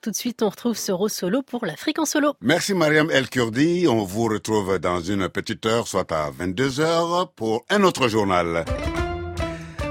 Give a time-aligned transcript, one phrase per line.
[0.00, 2.34] Tout de suite, on retrouve Soro Solo pour l'Afrique en solo.
[2.40, 3.86] Merci Mariam El Kurdi.
[3.88, 8.64] On vous retrouve dans une petite heure, soit à 22 heures, pour un autre journal.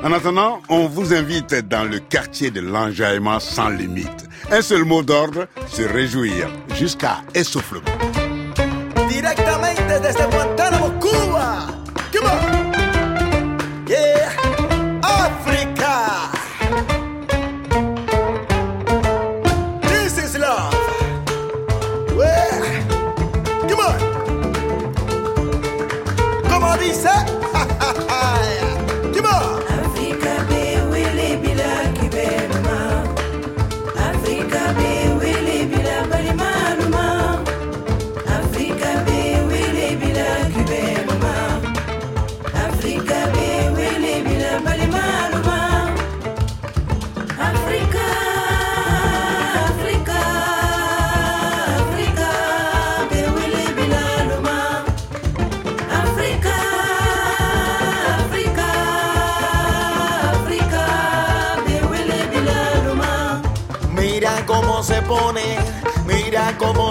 [0.05, 4.29] En attendant, on vous invite dans le quartier de l'enjaillement sans limite.
[4.49, 7.83] Un seul mot d'ordre, se réjouir jusqu'à essoufflement.
[9.09, 11.76] Directement desde Guantánamo, Cuba.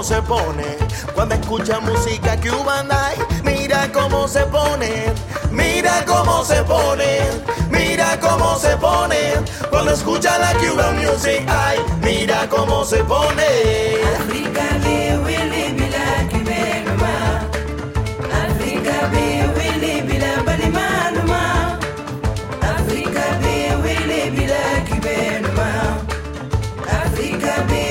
[0.07, 0.79] Se pone
[1.15, 3.11] cuando escucha música cubana.
[3.43, 5.13] Mira cómo se pone,
[5.51, 7.23] mira cómo se pone,
[7.71, 9.33] mira cómo se pone
[9.69, 11.43] cuando escucha la Cuban music.
[11.49, 13.49] Ay, mira cómo se pone.
[14.21, 17.41] Africa be willy bila kibeluma.
[18.45, 21.79] Africa be willy bila balimanuma.
[22.63, 25.99] Africa be willy bila kibeluma.
[27.03, 27.86] Africa be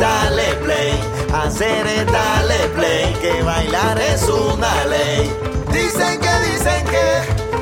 [0.00, 1.00] dale play,
[1.32, 5.30] hacer es dale play, que bailar es una ley.
[5.72, 7.53] Dicen que, dicen que,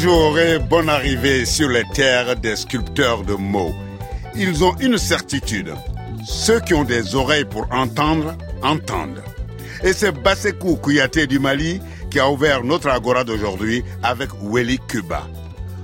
[0.00, 3.74] Bonjour et bonne arrivée sur les terres des sculpteurs de mots.
[4.36, 5.74] Ils ont une certitude.
[6.24, 9.24] Ceux qui ont des oreilles pour entendre, entendent.
[9.82, 11.80] Et c'est Basekou Kouyaté du Mali
[12.12, 15.26] qui a ouvert notre agora d'aujourd'hui avec Weli Kuba.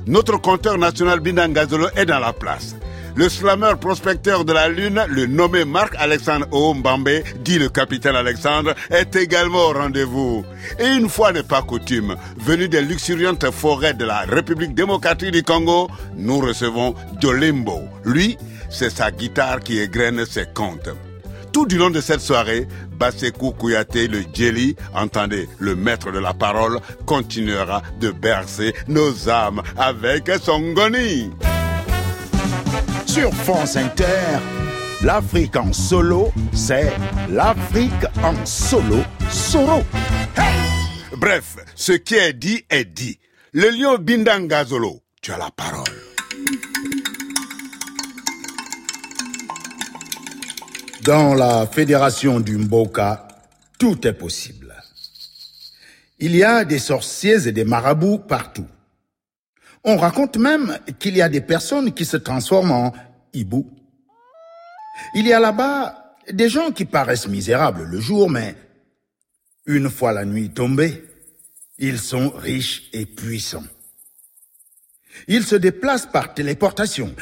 [0.06, 2.76] Notre compteur national Bindangazolo est dans la place.
[3.16, 9.14] Le slammer prospecteur de la Lune, le nommé Marc-Alexandre Oumbambe, dit le capitaine Alexandre, est
[9.14, 10.44] également au rendez-vous.
[10.80, 15.44] Et une fois n'est pas coutume, venu des luxuriantes forêts de la République démocratique du
[15.44, 17.82] Congo, nous recevons Dolimbo.
[18.04, 18.36] Lui,
[18.68, 20.88] c'est sa guitare qui égrène ses contes.
[21.52, 22.66] Tout du long de cette soirée,
[22.98, 29.62] Basekou Kouyaté, le Djeli, entendez, le maître de la parole, continuera de bercer nos âmes
[29.76, 31.30] avec son goni.
[33.14, 34.40] Sur France Inter,
[35.00, 36.92] l'Afrique en solo, c'est
[37.30, 37.92] l'Afrique
[38.24, 39.84] en solo solo.
[41.16, 43.20] Bref, ce qui est dit est dit.
[43.52, 45.84] Le lion Bindangazolo, tu as la parole.
[51.04, 53.28] Dans la fédération du Mboka,
[53.78, 54.74] tout est possible.
[56.18, 58.66] Il y a des sorciers et des marabouts partout.
[59.84, 62.92] On raconte même qu'il y a des personnes qui se transforment en
[63.34, 63.70] hibou.
[65.14, 68.54] Il y a là-bas des gens qui paraissent misérables le jour, mais
[69.66, 71.04] une fois la nuit tombée,
[71.78, 73.64] ils sont riches et puissants.
[75.28, 77.14] Ils se déplacent par téléportation.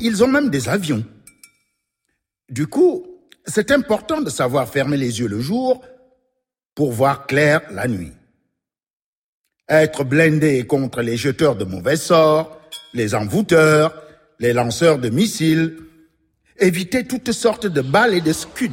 [0.00, 1.04] Ils ont même des avions.
[2.50, 3.06] Du coup,
[3.46, 5.84] c'est important de savoir fermer les yeux le jour
[6.74, 8.12] pour voir clair la nuit.
[9.68, 12.60] Être blindé contre les jeteurs de mauvais sorts,
[12.92, 14.02] les envoûteurs,
[14.38, 15.78] les lanceurs de missiles,
[16.58, 18.70] éviter toutes sortes de balles et de scuds.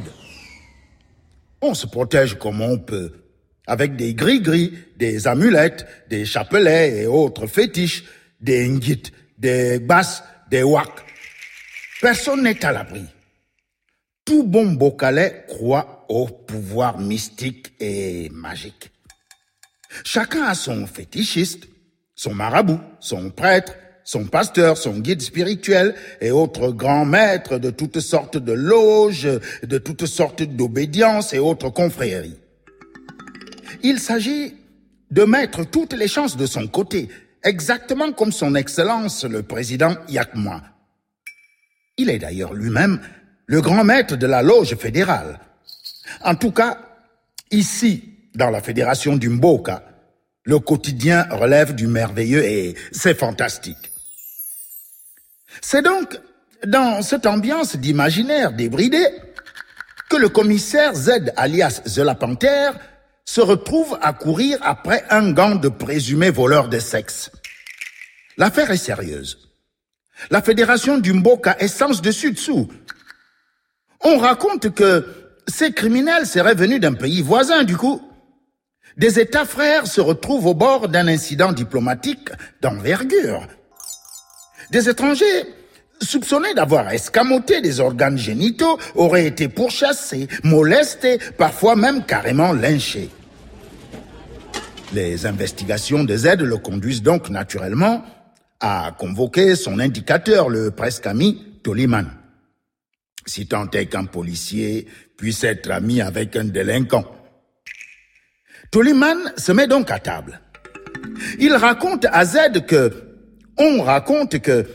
[1.62, 3.12] On se protège comme on peut,
[3.66, 8.04] avec des gris-gris, des amulettes, des chapelets et autres fétiches,
[8.40, 11.06] des ngits, des basses, des waks.
[12.02, 13.04] Personne n'est à l'abri.
[14.24, 18.91] Tout bon bocalais croit au pouvoir mystique et magique.
[20.04, 21.68] Chacun a son fétichiste,
[22.14, 23.74] son marabout, son prêtre,
[24.04, 29.28] son pasteur, son guide spirituel et autres grands maîtres de toutes sortes de loges,
[29.62, 32.38] de toutes sortes d'obédiences et autres confréries.
[33.82, 34.54] Il s'agit
[35.10, 37.08] de mettre toutes les chances de son côté,
[37.44, 40.62] exactement comme son Excellence le président Yakma.
[41.98, 43.00] Il est d'ailleurs lui-même
[43.46, 45.38] le grand maître de la loge fédérale.
[46.22, 46.78] En tout cas,
[47.50, 49.84] ici, dans la fédération du Mboka,
[50.44, 53.92] le quotidien relève du merveilleux et c'est fantastique.
[55.60, 56.18] C'est donc
[56.66, 59.04] dans cette ambiance d'imaginaire débridé
[60.08, 62.00] que le commissaire Z alias The
[63.24, 67.30] se retrouve à courir après un gang de présumés voleurs de sexe.
[68.36, 69.48] L'affaire est sérieuse.
[70.30, 72.68] La fédération du Mboka est sens dessus dessous.
[74.00, 75.06] On raconte que
[75.46, 78.02] ces criminels seraient venus d'un pays voisin, du coup.
[78.96, 82.28] Des États frères se retrouvent au bord d'un incident diplomatique
[82.60, 83.46] d'envergure.
[84.70, 85.46] Des étrangers
[86.00, 93.08] soupçonnés d'avoir escamoté des organes génitaux auraient été pourchassés, molestés, parfois même carrément lynchés.
[94.92, 98.04] Les investigations de Z le conduisent donc naturellement
[98.60, 102.06] à convoquer son indicateur, le presque ami Toliman.
[103.24, 104.86] Si tant est qu'un policier
[105.16, 107.04] puisse être ami avec un délinquant.
[108.72, 110.40] Toliman se met donc à table.
[111.38, 112.90] Il raconte à Z que,
[113.58, 114.66] on raconte que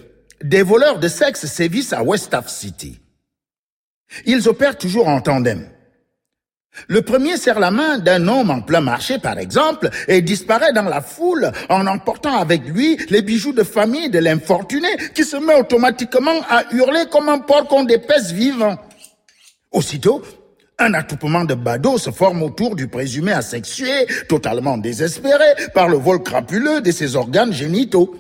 [0.44, 3.00] des voleurs de sexe sévissent à Westaff City.
[4.28, 5.68] Ils opèrent toujours en tandem.
[6.88, 10.84] Le premier serre la main d'un homme en plein marché, par exemple, et disparaît dans
[10.84, 15.56] la foule en emportant avec lui les bijoux de famille de l'infortuné qui se met
[15.56, 18.78] automatiquement à hurler comme un porc qu'on dépèce vivant.
[19.72, 20.22] Aussitôt,
[20.80, 26.22] un attroupement de badauds se forme autour du présumé asexué, totalement désespéré par le vol
[26.22, 28.18] crapuleux de ses organes génitaux.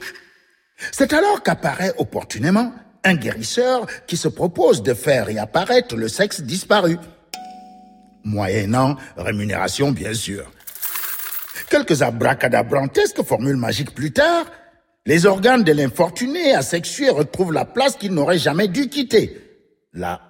[0.91, 2.73] C'est alors qu'apparaît opportunément
[3.03, 6.97] un guérisseur qui se propose de faire réapparaître le sexe disparu
[8.27, 10.51] moyennant rémunération bien sûr.
[11.69, 14.45] Quelques abracadabrantesques formules magiques plus tard,
[15.05, 19.41] les organes de l'infortuné asexué retrouvent la place qu'ils n'auraient jamais dû quitter.
[19.93, 20.21] Là,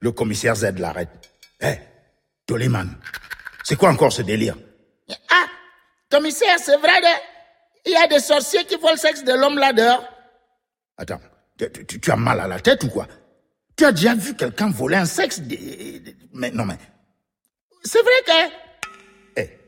[0.00, 1.23] le commissaire Z l'arrête.
[1.64, 1.78] Hé,
[2.46, 2.88] Toliman,
[3.62, 4.56] c'est quoi encore ce délire?
[5.30, 5.46] Ah,
[6.10, 7.06] commissaire, c'est vrai, de...
[7.86, 10.04] il y a des sorciers qui volent le sexe de l'homme là dehors.
[10.98, 11.20] Attends,
[11.58, 13.06] tu, tu- tu as mal à la tête ou quoi?
[13.76, 15.56] Tu as déjà vu quelqu'un voler un sexe de-
[16.34, 16.76] Mais non, mais
[17.82, 19.40] C'est vrai que...
[19.40, 19.58] Hé,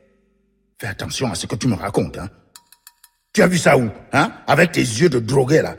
[0.79, 2.29] fais attention à ce que tu me racontes, hein.
[3.33, 4.31] Tu as vu ça où, hein?
[4.47, 5.75] Avec tes yeux de drogué, là.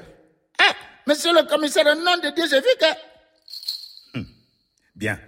[0.60, 0.72] Ah,
[1.06, 4.22] monsieur le commissaire, au nom de Dieu, j'ai vu que...
[4.94, 5.18] Bien.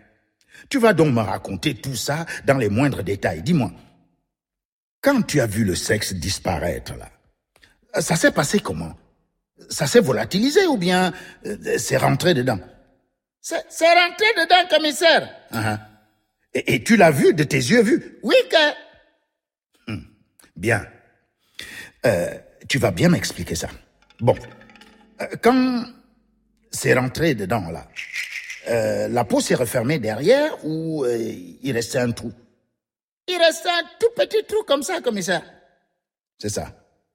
[0.68, 3.42] Tu vas donc me raconter tout ça dans les moindres détails.
[3.42, 3.72] Dis-moi,
[5.00, 7.08] quand tu as vu le sexe disparaître, là,
[8.00, 8.94] ça s'est passé comment?
[9.68, 11.12] Ça s'est volatilisé ou bien
[11.46, 12.60] euh, c'est rentré dedans?
[13.40, 15.34] C'est rentré dedans, commissaire.
[15.50, 15.78] Ah, ah.
[16.54, 18.18] et, et tu l'as vu de tes yeux vus?
[18.22, 19.94] Oui que...
[20.56, 20.86] Bien.
[22.04, 22.38] Euh,
[22.68, 23.68] tu vas bien m'expliquer ça.
[24.18, 24.36] Bon.
[25.22, 25.84] Euh, quand
[26.70, 27.88] c'est rentré dedans, là,
[28.70, 31.16] euh, la peau s'est refermée derrière ou euh,
[31.62, 32.32] il restait un trou?
[33.28, 35.42] Il reste un tout petit trou comme ça, commissaire.
[36.38, 36.72] C'est ça.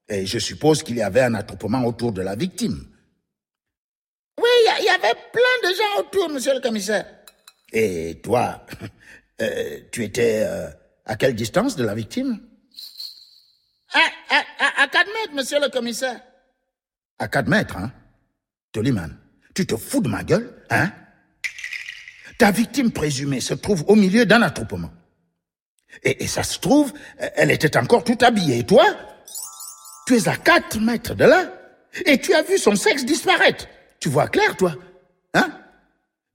[0.08, 2.86] Et je suppose qu'il y avait un attroupement autour de la victime.
[4.40, 7.06] Oui, il y avait plein de gens autour, monsieur le commissaire.
[7.72, 8.66] Et toi,
[9.42, 10.46] euh, tu étais
[11.06, 12.40] à quelle distance de la victime?
[13.94, 16.22] À, à, à, à 4 mètres, monsieur le commissaire.
[17.18, 17.92] À 4 mètres, hein?
[18.72, 19.10] Toliman,
[19.54, 20.92] tu te fous de ma gueule, hein?
[22.38, 24.92] Ta victime présumée se trouve au milieu d'un attroupement.
[26.04, 26.92] Et, ça se trouve,
[27.36, 28.60] elle était encore tout habillée.
[28.60, 28.86] Et toi
[30.08, 31.51] Tu es à 4 mètres de là
[32.06, 33.68] et tu as vu son sexe disparaître.
[34.00, 34.75] Tu vois clair, toi
[35.34, 35.50] Hein?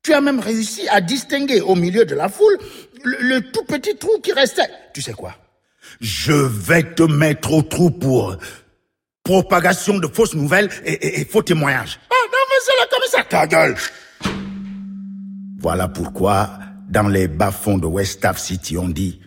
[0.02, 2.58] Tu as même réussi à distinguer au milieu de la foule
[3.04, 4.70] le, le tout petit trou qui restait.
[4.94, 5.36] Tu sais quoi?
[6.00, 8.36] Je vais te mettre au trou pour
[9.22, 12.00] propagation de fausses nouvelles et, et- et faux témoignages.
[12.10, 13.76] Ah non, monsieur le commissaire, ta gueule
[15.60, 16.48] Voilà pourquoi,
[16.88, 19.20] dans les bas-fonds de West Ave City, on dit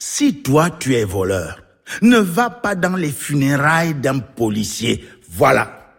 [0.00, 1.62] si toi tu es voleur,
[2.02, 5.08] ne va pas dans les funérailles d'un policier.
[5.30, 5.94] Voilà.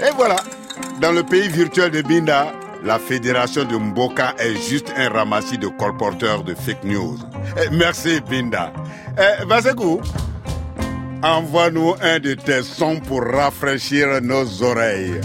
[0.00, 0.36] Et voilà,
[1.00, 2.52] dans le pays virtuel de Binda,
[2.84, 7.16] la fédération de Mboka est juste un ramassis de colporteurs de fake news.
[7.56, 8.72] Eh, merci Binda.
[9.16, 10.00] Eh, Vasekou,
[11.24, 15.20] envoie-nous un de tes sons pour rafraîchir nos oreilles.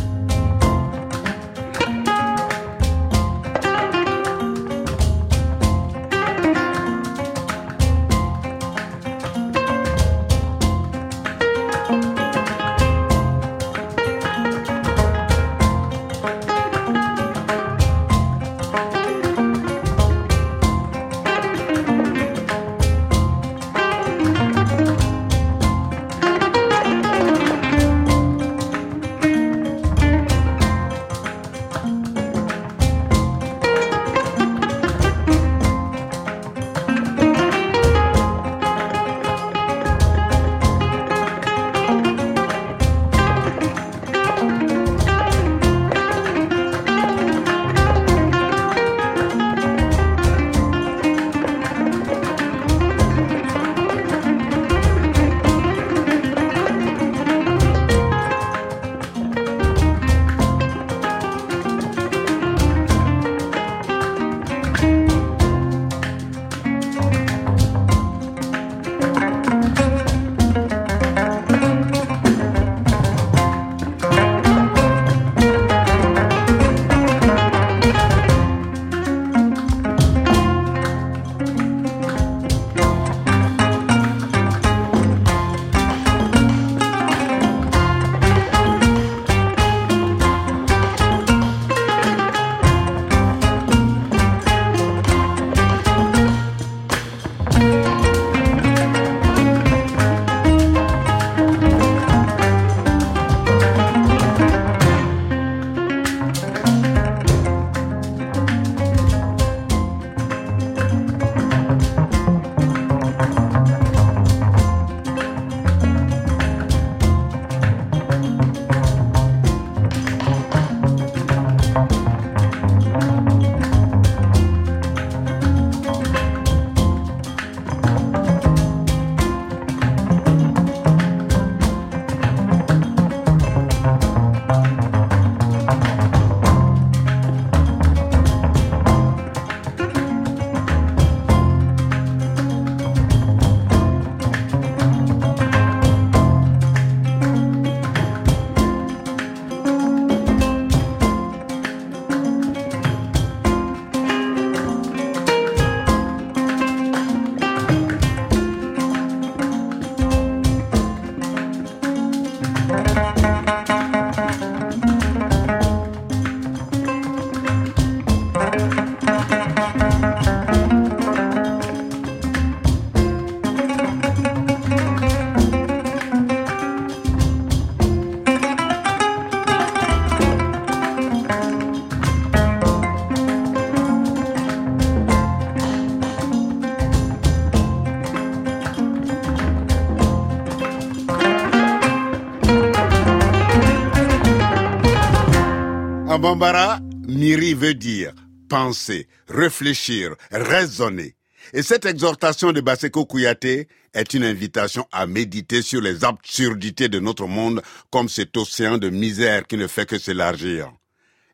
[196.19, 198.11] En Bambara, Miri veut dire
[198.49, 201.15] penser, réfléchir, raisonner.
[201.53, 206.99] Et cette exhortation de Baseko Kouyaté est une invitation à méditer sur les absurdités de
[206.99, 210.73] notre monde comme cet océan de misère qui ne fait que s'élargir.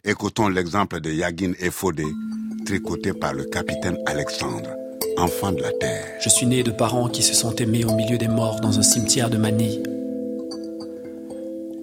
[0.04, 2.06] Écoutons l'exemple de Yagin Efodé,
[2.64, 4.70] tricoté par le capitaine Alexandre,
[5.18, 6.06] enfant de la terre.
[6.22, 8.84] Je suis né de parents qui se sont aimés au milieu des morts dans un
[8.84, 9.82] cimetière de Manille.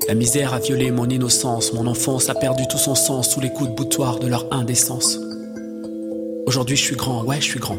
[0.09, 3.51] La misère a violé mon innocence, mon enfance a perdu tout son sens sous les
[3.51, 5.19] coups de boutoir de leur indécence.
[6.45, 7.79] Aujourd'hui je suis grand, ouais je suis grand.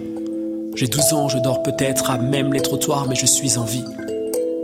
[0.75, 3.83] J'ai 12 ans, je dors peut-être à même les trottoirs, mais je suis en vie.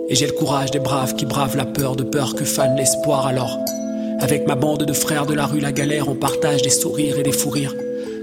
[0.07, 3.27] Et j'ai le courage des braves qui bravent la peur de peur que fane l'espoir
[3.27, 3.59] alors.
[4.21, 7.23] Avec ma bande de frères de la rue La Galère, on partage des sourires et
[7.23, 7.75] des fous rires.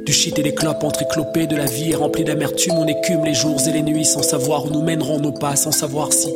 [0.06, 2.74] Du shit et des clopes entreclopées de la vie remplie d'amertume.
[2.76, 5.72] On écume les jours et les nuits sans savoir où nous mèneront nos pas, sans
[5.72, 6.32] savoir si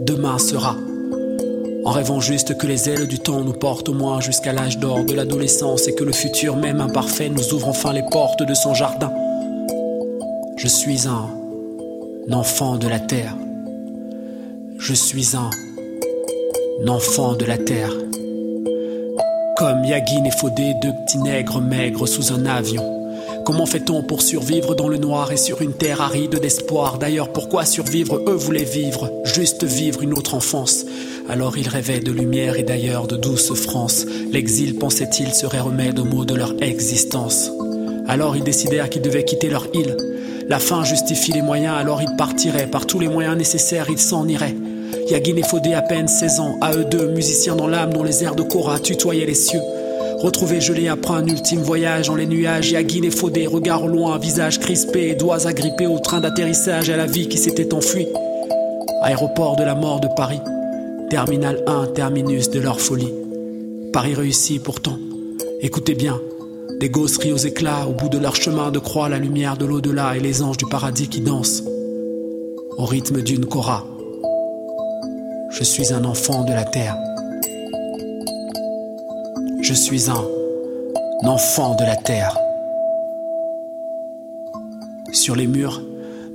[0.00, 0.76] demain sera.
[1.86, 5.04] En rêvant juste que les ailes du temps nous portent au moins jusqu'à l'âge d'or
[5.04, 8.74] de l'adolescence et que le futur même imparfait nous ouvre enfin les portes de son
[8.74, 9.12] jardin.
[10.56, 11.30] Je suis un
[12.32, 13.36] enfant de la terre.
[14.80, 15.48] Je suis un
[16.88, 17.92] enfant de la terre.
[19.56, 22.96] Comme Yagin et Fodé, deux petits nègres maigres sous un avion.
[23.44, 26.98] Comment fait-on pour survivre dans le noir et sur une terre aride d'espoir?
[26.98, 28.20] D'ailleurs, pourquoi survivre?
[28.26, 30.84] Eux voulaient vivre, juste vivre une autre enfance.
[31.28, 34.06] Alors ils rêvaient de lumière et d'ailleurs de douce France.
[34.30, 37.50] L'exil, pensait-il, serait remède aux maux de leur existence.
[38.06, 39.96] Alors ils décidèrent qu'ils devaient quitter leur île.
[40.48, 42.68] La fin justifie les moyens, alors ils partiraient.
[42.68, 44.54] Par tous les moyens nécessaires, ils s'en iraient.
[45.10, 48.22] Yagin et Fodé à peine 16 ans, à eux deux, musiciens dans l'âme dont les
[48.22, 49.62] airs de Cora tutoyaient les cieux.
[50.18, 54.16] Retrouvés gelés après un ultime voyage en les nuages, Yagin et Fodé, regard au loin,
[54.18, 58.06] visage crispé, doigts agrippés au train d'atterrissage à la vie qui s'était enfuie.
[59.02, 60.40] Aéroport de la mort de Paris,
[61.08, 63.12] terminal 1, terminus de leur folie.
[63.92, 64.98] Paris réussi pourtant.
[65.60, 66.20] Écoutez bien,
[66.80, 69.66] des gosses rient aux éclats au bout de leur chemin de croix, la lumière de
[69.66, 71.62] l'au-delà et les anges du paradis qui dansent.
[72.76, 73.86] Au rythme d'une cora.
[75.50, 76.96] Je suis un enfant de la terre.
[79.62, 82.36] Je suis un enfant de la terre.
[85.12, 85.80] Sur les murs,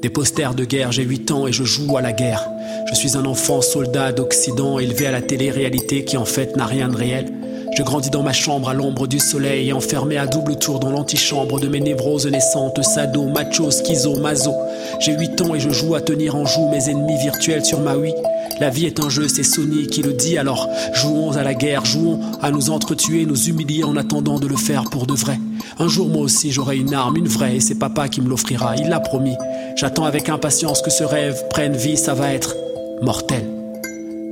[0.01, 2.49] des posters de guerre, j'ai 8 ans et je joue à la guerre.
[2.89, 6.87] Je suis un enfant soldat d'Occident élevé à la télé-réalité qui en fait n'a rien
[6.87, 7.31] de réel.
[7.77, 11.59] Je grandis dans ma chambre à l'ombre du soleil enfermé à double tour dans l'antichambre
[11.59, 14.53] de mes névroses naissantes, sado, macho, schizo, mazo.
[14.99, 17.95] J'ai 8 ans et je joue à tenir en joue mes ennemis virtuels sur ma
[17.95, 18.15] Wii.
[18.59, 21.85] La vie est un jeu, c'est Sony qui le dit, alors jouons à la guerre,
[21.85, 25.39] jouons à nous entretuer, nous humilier en attendant de le faire pour de vrai.
[25.79, 28.75] Un jour moi aussi j'aurai une arme, une vraie, et c'est papa qui me l'offrira,
[28.75, 29.35] il l'a promis.
[29.75, 32.55] J'attends avec impatience que ce rêve prenne vie, ça va être
[33.01, 33.43] mortel.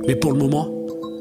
[0.06, 0.68] Mais pour le moment,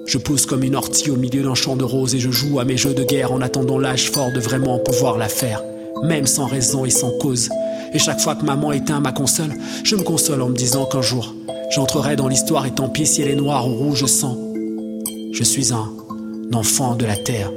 [0.06, 2.66] je pousse comme une ortie au milieu d'un champ de roses et je joue à
[2.66, 5.64] mes jeux de guerre en attendant l'âge fort de vraiment pouvoir la faire,
[6.04, 7.50] même sans raison et sans cause.
[7.94, 11.02] Et chaque fois que maman éteint ma console, je me console en me disant qu'un
[11.02, 11.34] jour,
[11.70, 14.38] j'entrerai dans l'histoire et tant pis si elle est noire ou rouge sang.
[15.32, 15.90] Je suis un
[16.54, 17.52] enfant de la terre.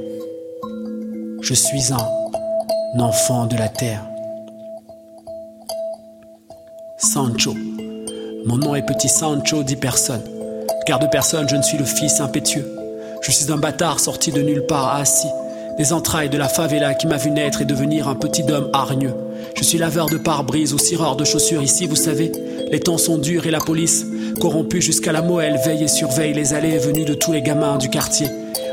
[1.41, 4.05] Je suis un enfant de la terre.
[6.97, 7.53] Sancho.
[8.45, 10.21] Mon nom est petit Sancho, dit personne.
[10.85, 12.65] Car de personne, je ne suis le fils impétueux.
[13.21, 15.27] Je suis un bâtard sorti de nulle part, assis,
[15.77, 19.13] des entrailles de la favela qui m'a vu naître et devenir un petit homme hargneux.
[19.55, 22.31] Je suis laveur de pare-brise ou cireur de chaussures ici, vous savez.
[22.73, 24.03] Les temps sont durs et la police,
[24.41, 27.77] corrompue jusqu'à la moelle, veille et surveille les allées et venues de tous les gamins
[27.77, 28.25] du quartier.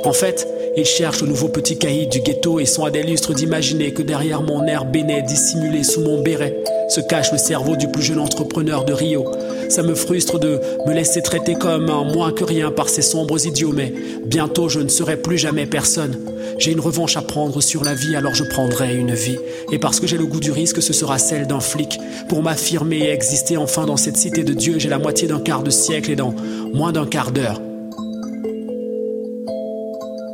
[0.04, 3.34] En fait, ils cherchent le nouveau petit caïd du ghetto et sont à des lustres
[3.34, 6.56] d'imaginer que derrière mon air béné dissimulé sous mon béret
[6.88, 9.26] se cache le cerveau du plus jeune entrepreneur de Rio.
[9.68, 13.46] Ça me frustre de me laisser traiter comme un moins que rien par ces sombres
[13.46, 13.92] idiots, mais
[14.24, 16.16] bientôt je ne serai plus jamais personne.
[16.60, 19.38] J'ai une revanche à prendre sur la vie, alors je prendrai une vie.
[19.72, 21.98] Et parce que j'ai le goût du risque, ce sera celle d'un flic.
[22.28, 25.62] Pour m'affirmer et exister enfin dans cette cité de Dieu, j'ai la moitié d'un quart
[25.62, 26.34] de siècle et dans
[26.74, 27.62] moins d'un quart d'heure,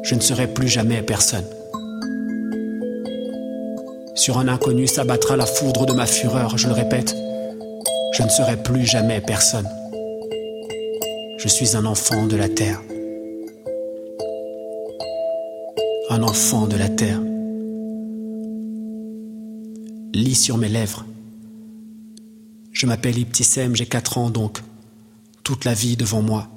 [0.02, 1.44] je ne serai plus jamais personne.
[4.16, 7.14] Sur un inconnu s'abattra la foudre de ma fureur, je le répète,
[8.14, 9.68] je ne serai plus jamais personne.
[11.38, 12.80] Je suis un enfant de la terre.
[16.08, 17.20] Un enfant de la terre.
[20.14, 21.04] Lis sur mes lèvres.
[22.70, 24.62] Je m'appelle Ibtissem, j'ai 4 ans donc.
[25.42, 26.48] Toute la vie devant moi.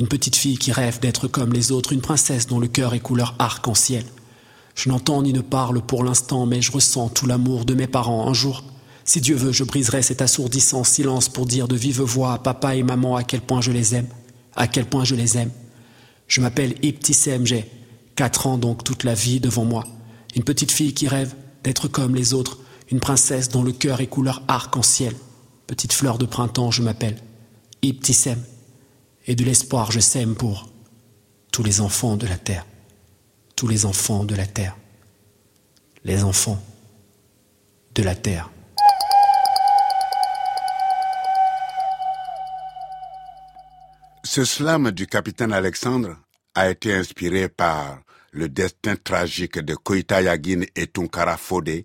[0.00, 3.00] Une petite fille qui rêve d'être comme les autres, une princesse dont le cœur est
[3.00, 4.04] couleur arc-en-ciel.
[4.74, 8.28] Je n'entends ni ne parle pour l'instant, mais je ressens tout l'amour de mes parents.
[8.28, 8.64] Un jour,
[9.04, 12.74] si Dieu veut, je briserai cet assourdissant silence pour dire de vive voix à papa
[12.74, 14.08] et maman à quel point je les aime,
[14.56, 15.52] à quel point je les aime.
[16.26, 17.70] Je m'appelle Ibtissem, j'ai
[18.18, 19.86] quatre ans donc toute la vie devant moi.
[20.34, 22.58] Une petite fille qui rêve d'être comme les autres,
[22.90, 25.14] une princesse dont le cœur est couleur arc-en-ciel.
[25.68, 27.22] Petite fleur de printemps, je m'appelle
[27.80, 28.42] Ibtissem.
[29.28, 30.68] Et de l'espoir, je sème pour
[31.52, 32.66] tous les enfants de la terre.
[33.54, 34.76] Tous les enfants de la terre.
[36.02, 36.60] Les enfants
[37.94, 38.50] de la terre.
[44.24, 46.16] Ce slam du capitaine Alexandre
[46.56, 48.00] a été inspiré par
[48.38, 51.84] le destin tragique de Koita Yagin et Tunkara Fode,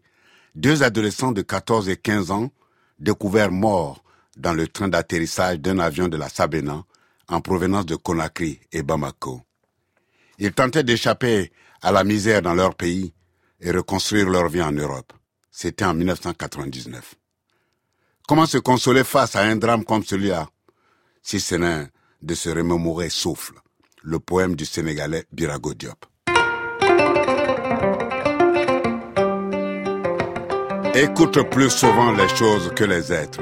[0.54, 2.52] deux adolescents de 14 et 15 ans
[3.00, 4.04] découverts morts
[4.38, 6.84] dans le train d'atterrissage d'un avion de la Sabena
[7.28, 9.42] en provenance de Conakry et Bamako.
[10.38, 13.14] Ils tentaient d'échapper à la misère dans leur pays
[13.60, 15.12] et reconstruire leur vie en Europe.
[15.50, 17.16] C'était en 1999.
[18.28, 20.48] Comment se consoler face à un drame comme celui-là,
[21.24, 21.88] si ce n'est
[22.22, 23.56] de se remémorer souffle,
[24.04, 26.13] le poème du Sénégalais Birago Diop?
[30.96, 33.42] Écoute plus souvent les choses que les êtres.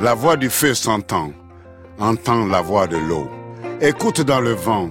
[0.00, 1.32] La voix du feu s'entend,
[1.98, 3.28] entend la voix de l'eau.
[3.80, 4.90] Écoute dans le vent,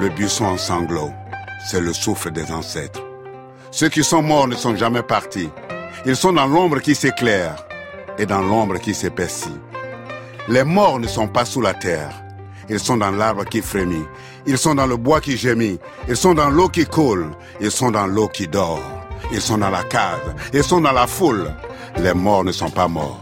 [0.00, 1.12] le buisson en sanglots.
[1.66, 3.02] C'est le souffle des ancêtres.
[3.70, 5.48] Ceux qui sont morts ne sont jamais partis.
[6.04, 7.56] Ils sont dans l'ombre qui s'éclaire
[8.18, 9.58] et dans l'ombre qui s'épaissit.
[10.48, 12.12] Les morts ne sont pas sous la terre.
[12.68, 14.04] Ils sont dans l'arbre qui frémit.
[14.46, 15.78] Ils sont dans le bois qui gémit.
[16.08, 17.30] Ils sont dans l'eau qui coule.
[17.60, 18.82] Ils sont dans l'eau qui dort.
[19.32, 20.34] Ils sont dans la cave.
[20.52, 21.50] Ils sont dans la foule.
[21.98, 23.20] Les morts ne sont pas morts.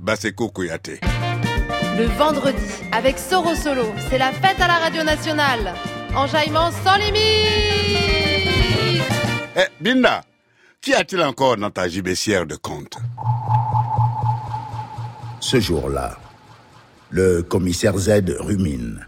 [0.00, 0.98] Baseko Kouyaté.
[1.98, 2.56] Le vendredi,
[2.90, 5.74] avec Soro Solo, c'est la fête à la radio nationale.
[6.16, 7.20] Enjaillement sans limite
[9.54, 10.22] Eh, Binda,
[10.80, 12.96] qu'y a-t-il encore dans ta gibecière de compte?
[15.40, 16.16] Ce jour-là,
[17.10, 19.06] le commissaire Z rumine.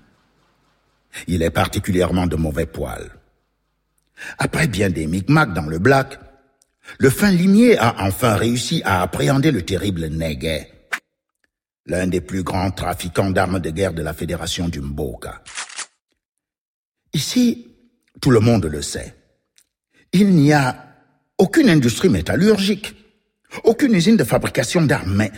[1.26, 3.12] Il est particulièrement de mauvais poil.
[4.38, 6.18] Après bien des micmacs dans le black,
[6.98, 10.70] le fin limier a enfin réussi à appréhender le terrible Neguet,
[11.86, 15.42] l'un des plus grands trafiquants d'armes de guerre de la Fédération du Mboka.
[17.12, 17.68] Ici,
[18.20, 19.14] tout le monde le sait.
[20.12, 20.84] Il n'y a
[21.38, 22.94] aucune industrie métallurgique,
[23.64, 25.32] aucune usine de fabrication d'armes, mais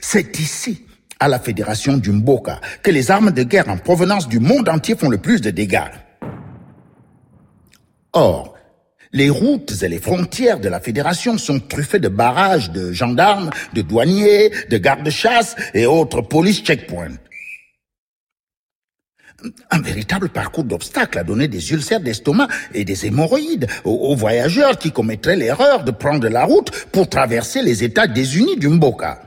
[0.00, 0.86] c'est ici,
[1.20, 4.96] à la Fédération du Mboka, que les armes de guerre en provenance du monde entier
[4.96, 5.90] font le plus de dégâts.
[8.12, 8.51] Or,
[9.12, 13.82] les routes et les frontières de la Fédération sont truffées de barrages de gendarmes, de
[13.82, 17.18] douaniers, de gardes-chasse et autres police checkpoints.
[19.70, 24.92] Un véritable parcours d'obstacles a donné des ulcères d'estomac et des hémorroïdes aux, voyageurs qui
[24.92, 29.20] commettraient l'erreur de prendre la route pour traverser les États désunis du Mboka.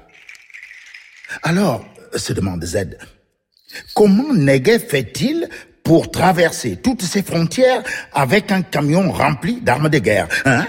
[1.44, 2.98] Alors, se demande Z,
[3.94, 5.50] comment Neguet fait-il
[5.86, 10.66] pour traverser toutes ces frontières avec un camion rempli d'armes de guerre, hein?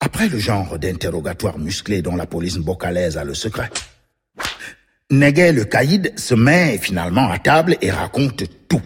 [0.00, 3.70] Après le genre d'interrogatoire musclé dont la police mbokalaise a le secret,
[5.10, 8.80] Neguet le caïd se met finalement à table et raconte tout.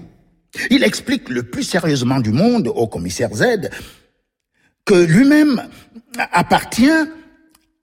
[0.71, 3.71] Il explique le plus sérieusement du monde au commissaire Z
[4.85, 5.69] que lui-même
[6.33, 6.90] appartient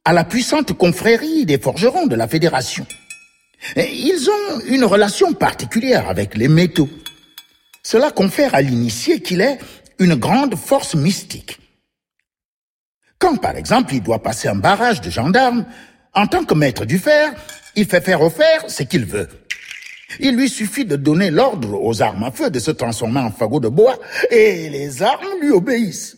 [0.05, 2.85] à la puissante confrérie des forgerons de la Fédération.
[3.77, 6.89] Ils ont une relation particulière avec les métaux.
[7.85, 9.59] Cela confère à l'initié qu'il est
[9.99, 11.59] une grande force mystique.
[13.19, 15.65] Quand, par exemple, il doit passer un barrage de gendarmes,
[16.13, 17.33] en tant que maître du fer,
[17.75, 19.29] il fait faire au fer ce qu'il veut.
[20.19, 23.59] Il lui suffit de donner l'ordre aux armes à feu de se transformer en fagots
[23.59, 23.97] de bois
[24.29, 26.17] et les armes lui obéissent.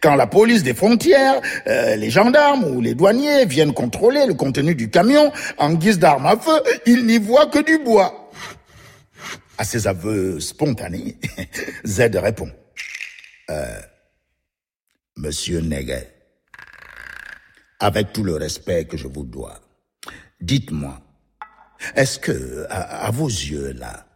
[0.00, 4.74] Quand la police des frontières, euh, les gendarmes ou les douaniers viennent contrôler le contenu
[4.74, 8.27] du camion en guise d'arme à feu, ils n'y voient que du bois.
[9.58, 11.18] À ces aveux spontanés,
[11.84, 12.50] Z répond.
[13.50, 13.80] Euh,
[15.16, 16.14] Monsieur Neguet,
[17.80, 19.60] avec tout le respect que je vous dois,
[20.40, 21.00] dites-moi,
[21.96, 24.06] est-ce que, à, vos yeux là,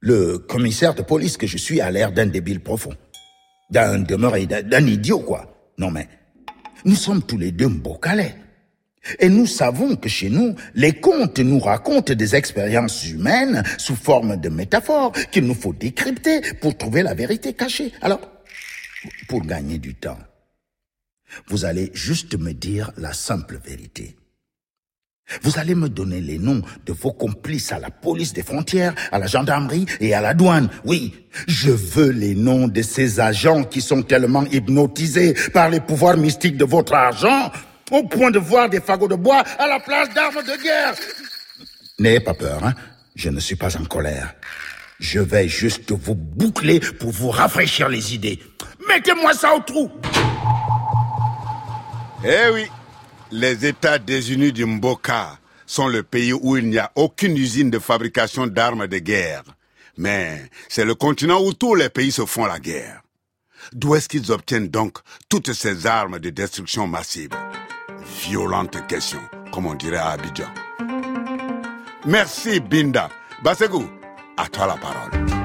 [0.00, 2.94] le commissaire de police que je suis a l'air d'un débile profond
[3.70, 5.72] d'un demeuré, d'un d'un idiot, quoi?
[5.78, 6.08] Non, mais
[6.84, 8.34] nous sommes tous les deux mbocalais.
[9.18, 14.36] Et nous savons que chez nous, les contes nous racontent des expériences humaines sous forme
[14.36, 17.92] de métaphores qu'il nous faut décrypter pour trouver la vérité cachée.
[18.00, 18.20] Alors,
[19.28, 20.18] pour gagner du temps,
[21.48, 24.16] vous allez juste me dire la simple vérité.
[25.42, 29.18] Vous allez me donner les noms de vos complices à la police des frontières, à
[29.18, 30.68] la gendarmerie et à la douane.
[30.84, 36.16] Oui, je veux les noms de ces agents qui sont tellement hypnotisés par les pouvoirs
[36.16, 37.50] mystiques de votre argent
[37.92, 40.94] au point de voir des fagots de bois à la place d'armes de guerre.
[41.98, 42.74] N'ayez pas peur, hein.
[43.14, 44.34] Je ne suis pas en colère.
[44.98, 48.40] Je vais juste vous boucler pour vous rafraîchir les idées.
[48.88, 49.90] Mettez-moi ça au trou.
[52.24, 52.66] Eh oui,
[53.30, 57.78] les États désunis du Mboka sont le pays où il n'y a aucune usine de
[57.78, 59.42] fabrication d'armes de guerre.
[59.98, 63.02] Mais c'est le continent où tous les pays se font la guerre.
[63.72, 67.30] D'où est-ce qu'ils obtiennent donc toutes ces armes de destruction massive?
[68.22, 69.18] Violente question,
[69.52, 70.46] comme on dirait à Abidjan.
[72.06, 73.08] Merci Binda.
[73.42, 73.84] Basegou,
[74.36, 75.41] à toi la parole.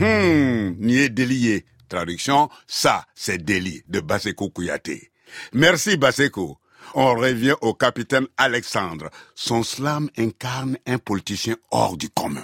[0.00, 1.64] Hum, Nié délié.
[1.88, 5.10] Traduction, ça, c'est délit de Baseko Kouyaté.
[5.54, 6.58] Merci Baseko.
[6.94, 9.08] On revient au capitaine Alexandre.
[9.34, 12.42] Son slam incarne un politicien hors du commun.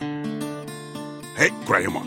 [1.39, 2.03] Hé, croyez-moi,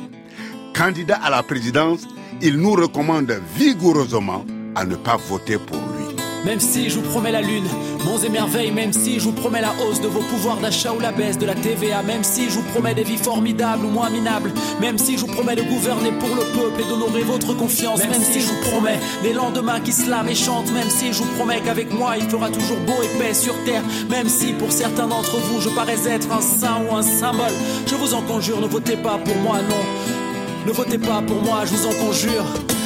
[0.76, 2.02] candidat à la présidence,
[2.42, 6.07] il nous recommande vigoureusement à ne pas voter pour lui.
[6.46, 7.68] Même si je vous promets la lune,
[8.06, 11.00] monts et merveilles, même si je vous promets la hausse de vos pouvoirs d'achat ou
[11.00, 14.10] la baisse de la TVA, même si je vous promets des vies formidables ou moins
[14.10, 18.00] minables, même si je vous promets de gouverner pour le peuple et d'honorer votre confiance,
[18.00, 21.20] même, si je vous promets des lendemains qui se lament et chantent, même si je
[21.20, 24.72] vous promets qu'avec moi il fera toujours beau et paix sur terre, même si pour
[24.72, 27.54] certains d'entre vous je parais être un saint ou un symbole,
[27.86, 30.66] je vous en conjure, ne votez pas pour moi, non.
[30.68, 32.46] Ne votez pas pour moi, je vous en conjure.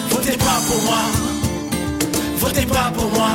[0.10, 1.31] Votez pas pour moi.
[2.42, 3.30] Votez pas pour moi.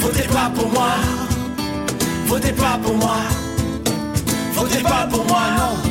[0.00, 0.90] Votez pas pour moi.
[2.26, 3.16] Votez pas pour moi.
[4.54, 5.90] Votez pas pour moi, non.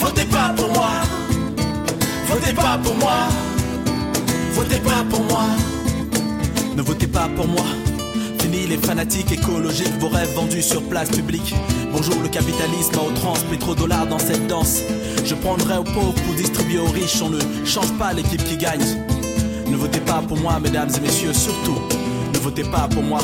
[0.00, 0.90] Votez pas pour moi.
[2.26, 3.28] Votez pas pour moi.
[4.52, 5.44] Votez pas pour moi.
[6.76, 7.66] Ne votez pas pour moi.
[8.40, 11.54] Fini les fanatiques écologiques, vos rêves vendus sur place publique.
[11.92, 14.80] Bonjour le capitalisme à outrance, pétrodollars dans cette danse.
[15.24, 19.19] Je prendrai aux pauvres pour distribuer aux riches, on ne change pas l'équipe qui gagne.
[19.70, 21.78] Ne votez pas pour moi, mesdames et messieurs, surtout,
[22.34, 23.20] ne votez pas pour moi.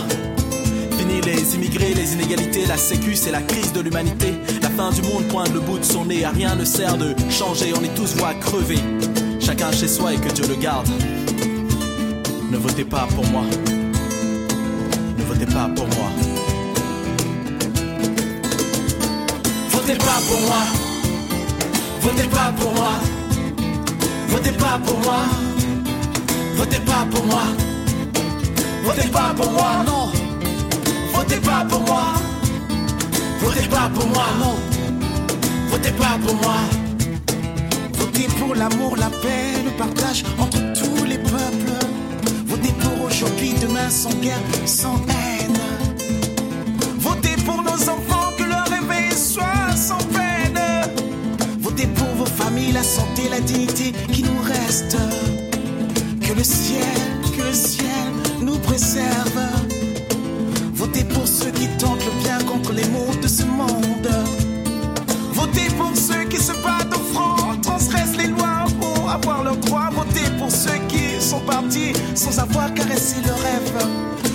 [0.96, 4.34] Fini les immigrés, les inégalités, la sécu, c'est la crise de l'humanité.
[4.62, 7.14] La fin du monde pointe le bout de son nez, à rien ne sert de
[7.30, 8.78] changer, on est tous voix crever.
[9.40, 10.88] Chacun chez soi et que Dieu le garde.
[12.50, 13.42] Ne votez pas pour moi.
[15.18, 16.10] Ne votez pas pour moi.
[19.70, 20.62] Votez pas pour moi.
[22.00, 22.90] Votez pas pour moi.
[24.28, 25.55] Votez pas pour moi.
[26.56, 27.42] Votez pas pour moi.
[28.84, 30.10] Votez pas pour moi, non.
[31.12, 32.14] Votez pas pour moi.
[33.40, 34.56] Votez pas pour moi, non.
[35.70, 36.56] Votez pas pour moi.
[37.98, 41.72] Votez pour l'amour, la paix, le partage entre tous les peuples.
[42.46, 45.58] Votez pour aujourd'hui, demain sans guerre, sans haine.
[46.98, 50.60] Votez pour nos enfants, que leur réveil soit sans peine.
[51.60, 54.96] Votez pour vos familles, la santé, la dignité qui nous reste.
[56.36, 56.82] Le ciel,
[57.36, 58.12] que le ciel
[58.42, 59.40] nous préserve.
[60.74, 64.10] Votez pour ceux qui tentent le bien contre les maux de ce monde.
[65.32, 69.88] Votez pour ceux qui se battent au front, transgressent les lois pour avoir leurs droits.
[69.92, 73.86] Votez pour ceux qui sont partis sans avoir caressé leurs rêves.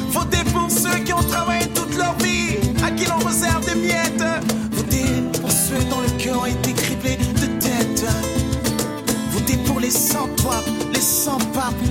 [0.09, 4.23] Votez pour ceux qui ont travaillé toute leur vie, à qui l'on réserve des miettes.
[4.71, 5.05] Votez
[5.39, 8.05] pour ceux dont le cœur a été criblé de dettes.
[9.31, 11.73] Votez pour les sans toit, les sans pape,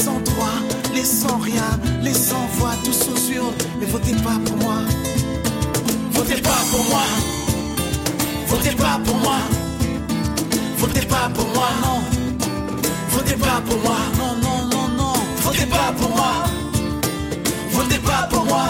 [0.00, 0.58] sans droit,
[0.94, 1.70] les sans rien,
[2.02, 3.54] les sans voix, tous aux urnes.
[3.78, 4.76] Mais votez pas pour moi.
[6.12, 7.02] Votez pas pour moi.
[8.46, 9.38] Votez pas pour moi.
[10.78, 12.00] Votez pas pour moi, non.
[13.10, 15.12] Votez pas pour moi, non, non, non, non.
[15.42, 16.32] Votez pas pour moi.
[17.70, 18.64] Votez pas pour moi.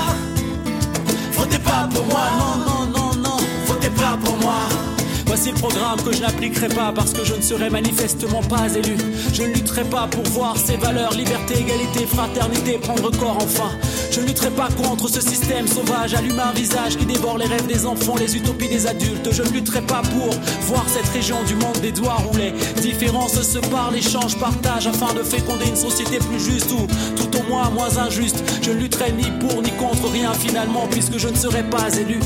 [1.36, 3.36] Votez pas pour moi, non, non, non, non.
[3.66, 4.89] Votez pas pour moi.
[5.30, 8.96] Voici le programme que je n'appliquerai pas parce que je ne serai manifestement pas élu.
[9.32, 13.70] Je ne lutterai pas pour voir ces valeurs, liberté, égalité, fraternité prendre corps enfin.
[14.10, 17.68] Je ne lutterai pas contre ce système sauvage, allumé un visage qui dévore les rêves
[17.68, 19.30] des enfants, les utopies des adultes.
[19.30, 22.50] Je ne lutterai pas pour voir cette région du monde des doigts où les
[22.82, 27.48] différences se parlent, échangent, partagent afin de féconder une société plus juste ou tout au
[27.48, 28.42] moins moins injuste.
[28.62, 32.18] Je ne lutterai ni pour ni contre rien finalement puisque je ne serai pas élu.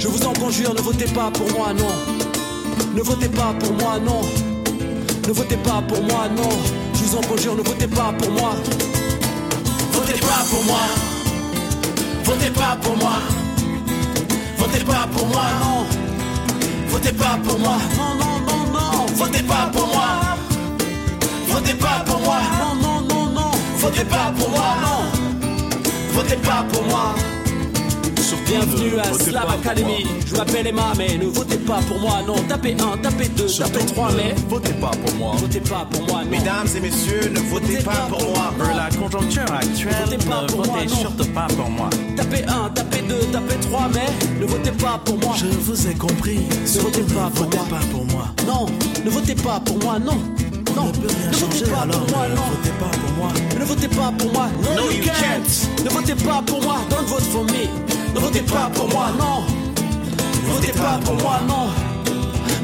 [0.00, 2.17] Je vous en conjure, ne votez pas pour moi, non.
[2.98, 4.22] Ne votez pas pour moi, non.
[5.28, 6.48] Ne votez pas pour moi, non.
[6.94, 8.50] Je vous en conjure, ne votez pas pour moi.
[9.92, 10.80] Votez pas pour moi.
[12.24, 13.18] Votez pas pour moi.
[14.56, 15.86] Votez pas pour moi, non.
[16.88, 17.76] Votez pas pour moi.
[17.96, 19.06] Non, non, non, non.
[19.14, 20.08] Votez pas pour moi.
[21.46, 22.38] Votez pas pour moi.
[22.58, 23.50] Non, non, non, non.
[23.76, 25.46] Votez pas pour moi, non.
[26.14, 27.14] Votez pas pour moi.
[28.36, 30.04] Bienvenue à Slav Academy.
[30.26, 32.34] Je m'appelle Emma, mais ne votez pas pour moi, non.
[32.46, 35.32] Tapez 1, tapez 2, tapez 3, mais votez pas pour moi.
[35.36, 36.30] Votez pas pour moi, non.
[36.30, 38.52] Mesdames et messieurs, ne votez, pas, pour moi.
[38.58, 40.96] Pour la conjoncture actuelle, Votez pas ne pour votez moi, non.
[40.96, 41.88] surtout pas pour moi.
[42.16, 45.34] Tapez 1, tapez 2, tapez 3, mais ne votez pas pour moi.
[45.38, 46.40] Je vous ai compris.
[46.40, 47.66] Ne votez pas pour votez moi.
[47.70, 48.24] pas pour moi.
[48.46, 48.66] Non,
[49.06, 50.18] ne votez pas pour moi, non.
[50.76, 52.04] Non, ne ne votez pas alors.
[52.04, 52.42] pour moi, ne non.
[52.42, 53.32] votez pas pour moi.
[53.58, 54.74] Ne votez pas pour moi, non.
[54.84, 55.82] No, you you can't.
[55.84, 57.97] Ne votez pas pour moi, don't vote for me.
[58.14, 59.42] Ne votez pas pour moi, non.
[60.44, 61.68] Ne votez pas pour moi, non.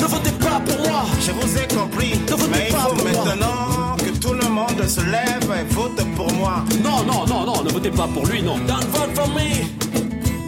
[0.01, 1.03] Ne votez pas pour moi.
[1.21, 2.19] Je vous ai compris.
[2.29, 3.25] Ne votez Mais il pas faut pour moi.
[3.25, 6.65] maintenant que tout le monde se lève et vote pour moi.
[6.83, 8.57] Non, non, non, non, ne votez pas pour lui, non.
[8.67, 9.65] Don't vote for me.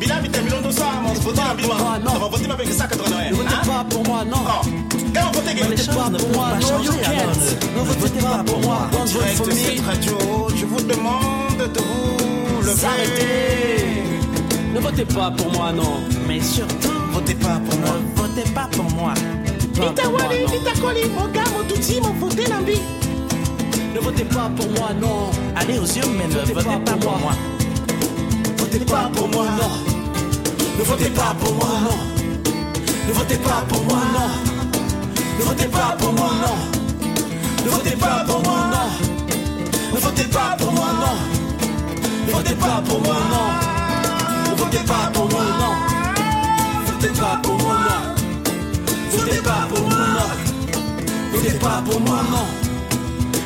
[0.00, 1.74] Bila bita milongo sa mo voter na bima.
[1.78, 2.12] Ah, non.
[2.12, 3.30] Ça va voter avec ça 89.
[3.30, 4.36] Ne votez pas pour moi, non.
[4.46, 4.66] Oh.
[5.14, 7.14] Quand on vote Ne pas pour moi, non, you can't.
[7.76, 9.86] ne- votez pas pour moi, don't vote for de me.
[9.86, 10.18] radio,
[10.54, 12.76] je vous demande de vous lever.
[12.80, 14.15] S'arrêtez.
[14.76, 16.02] Ne votez pas pour moi, non.
[16.28, 17.96] Mais surtout, Votez pas pour moi.
[17.98, 19.14] ne votez pas pour moi.
[19.74, 20.54] Pas pour moi, non.
[20.54, 22.78] Itakoli, Oga, Motuti, mon voté Nambi.
[23.94, 25.30] Ne votez pas pour moi, non.
[25.56, 27.32] Allez aux urnes, mais ne Votez votez pas pas pour moi.
[28.58, 29.70] Votez pas pour moi, non.
[30.78, 32.52] Ne votez pas pour moi, non.
[33.08, 34.28] Ne votez pas pour moi, non.
[35.38, 37.64] Ne votez pas pour moi, non.
[37.64, 39.94] Ne votez pas pour moi, non.
[39.94, 42.26] Ne votez pas pour moi, non.
[42.26, 43.75] Ne votez pas pour moi, non.
[44.56, 45.74] Votez pas pour moi, non.
[46.86, 48.00] Votez pas pour moi, non.
[49.12, 50.28] Votez pas pour moi, non.
[51.32, 52.46] Votez pas pour moi, non.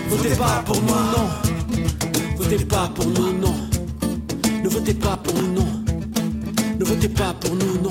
[0.08, 1.28] Votez pas pour moi, non.
[2.38, 3.54] Votez pas pour nous, non.
[4.62, 5.66] Ne votez pas pour nous, non.
[6.78, 7.90] Ne votez pas pour nous, non.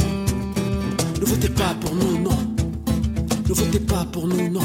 [1.20, 2.38] Ne votez pas pour nous, non.
[3.48, 4.62] Ne votez pas pour nous, non.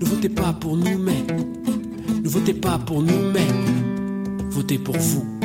[0.00, 1.24] Ne votez pas pour nous, mais.
[2.22, 3.46] Ne votez pas pour nous, mais.
[4.50, 5.37] Votez pour vous.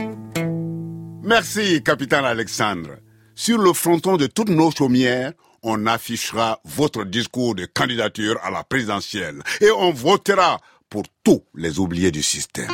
[1.24, 2.98] Merci, capitaine Alexandre.
[3.34, 5.32] Sur le fronton de toutes nos chaumières,
[5.64, 10.60] on affichera votre discours de candidature à la présidentielle et on votera
[10.90, 12.68] pour tous les oubliés du système.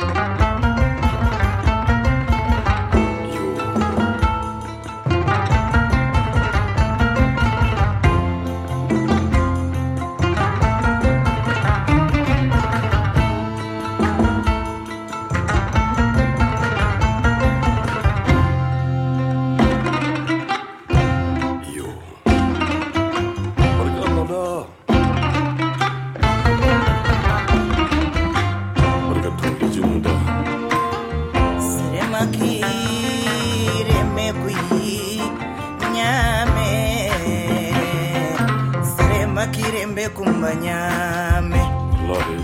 [39.52, 41.60] kirembe kumbanyame.
[42.08, 42.42] Love it.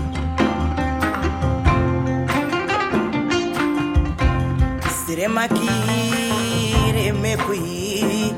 [4.83, 8.33] Kisirema kireme kui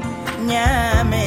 [0.46, 1.26] nyame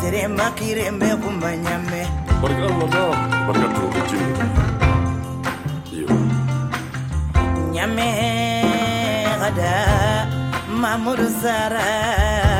[0.00, 2.00] sirema kirembe kumbanyame.
[2.42, 3.16] Barka allah
[3.46, 4.16] barka turukuti
[7.72, 8.08] nyame
[9.40, 9.74] gada
[10.80, 12.55] mamur zara.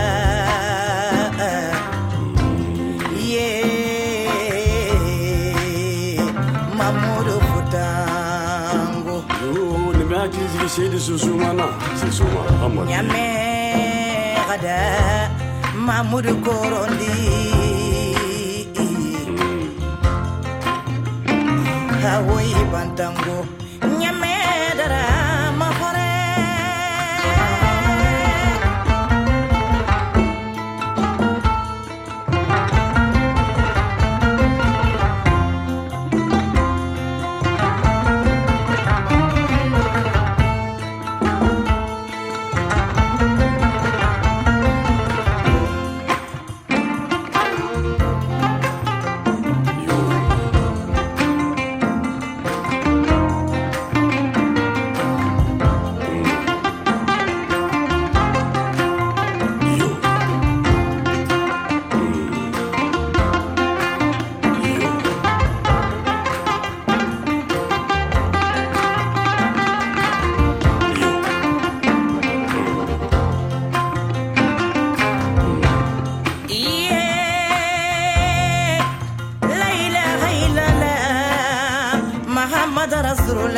[10.68, 11.64] c'est de Sousoumana,
[11.96, 12.88] c'est Souma Hamad.
[12.90, 15.30] Yamé Rada,
[15.76, 17.06] Mahmoud Korondi.
[22.02, 23.55] Hawaii Bantango.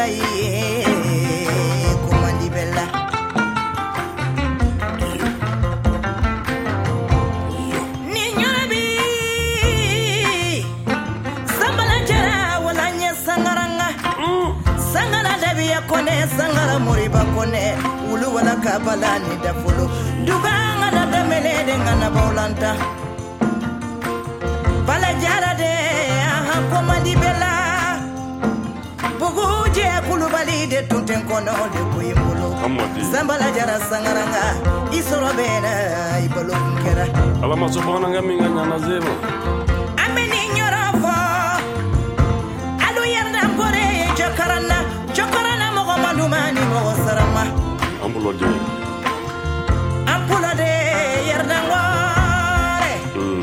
[0.09, 0.38] aí.
[31.29, 32.49] kono le ko ye bolo
[33.13, 34.45] zanbala jara sangaranga
[34.97, 35.73] i sɔrɔ bɛ na
[36.25, 37.05] i balo kun kɛra
[37.43, 39.13] ala bamanankɛ min ka ɲana zebo
[40.03, 41.15] an bɛ ni ɲɔrɔ fɔ
[42.87, 44.79] alu yɛrɛda bore ye jɔkaranna
[45.17, 47.45] jɔkaranna mɔgɔ maluma ni mɔgɔ sarama.
[48.03, 48.31] An bolo
[50.13, 50.71] an bolo de
[51.29, 53.43] yɛrɛdangɔre hmm.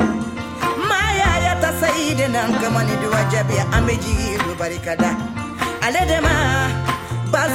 [0.90, 5.10] maya ya tasayide nan kamani duwa jabi an bɛ jigi barikada.
[5.86, 6.95] Ale dema.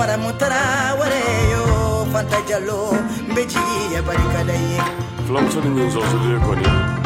[0.00, 2.94] maramutara wareyo fanta jallo
[3.34, 3.58] beji
[3.94, 4.80] ya barikadaye
[5.26, 6.99] flocks to the news also there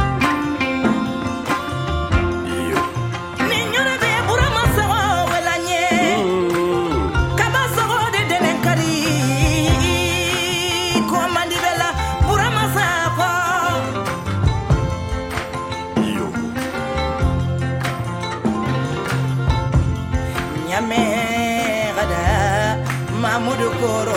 [23.86, 24.13] por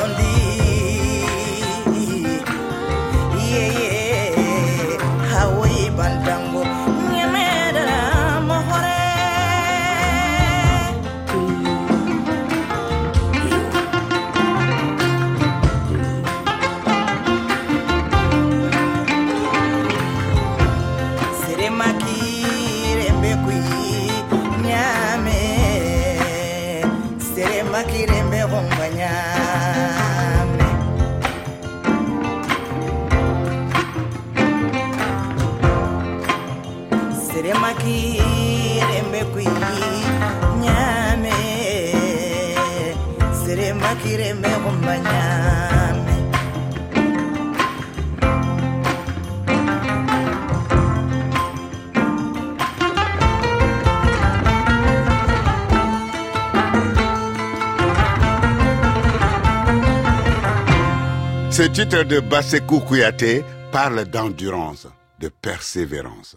[61.77, 64.87] Le titre de Basekou Kouyaté parle d'endurance,
[65.19, 66.35] de persévérance.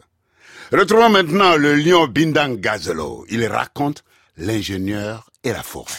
[0.70, 3.24] Retrouvons maintenant le lion Bindang Gazelo.
[3.30, 4.04] Il raconte
[4.36, 5.94] l'ingénieur et la forêt.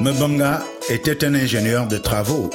[0.00, 2.50] Mbanga était un ingénieur de travaux,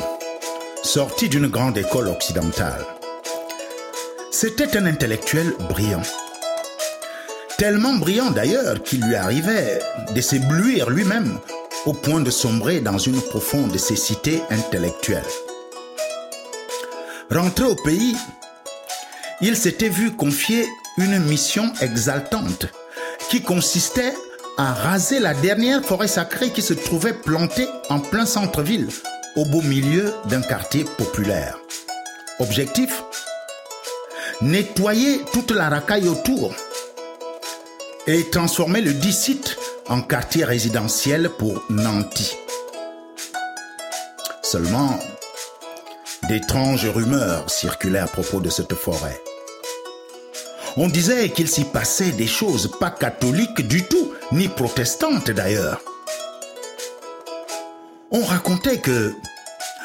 [0.84, 2.86] sorti d'une grande école occidentale.
[4.30, 6.04] C'était un intellectuel brillant
[7.58, 9.80] Tellement brillant d'ailleurs qu'il lui arrivait
[10.14, 11.40] de s'éblouir lui-même
[11.86, 15.24] au point de sombrer dans une profonde cécité intellectuelle.
[17.32, 18.18] Rentré au pays,
[19.40, 22.68] il s'était vu confier une mission exaltante
[23.30, 24.14] qui consistait
[24.58, 28.90] à raser la dernière forêt sacrée qui se trouvait plantée en plein centre-ville,
[29.38, 31.58] au beau milieu d'un quartier populaire.
[32.40, 33.04] Objectif?
[34.42, 36.54] Nettoyer toute la racaille autour
[38.08, 42.36] et transformer le dit site en quartier résidentiel pour Nanti.
[44.44, 45.00] Seulement,
[46.28, 49.20] d'étranges rumeurs circulaient à propos de cette forêt.
[50.78, 55.82] On disait qu'il s'y passait des choses pas catholiques du tout, ni protestantes d'ailleurs.
[58.12, 59.14] On racontait que